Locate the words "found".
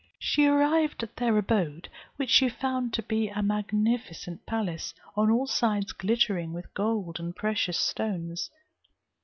2.49-2.91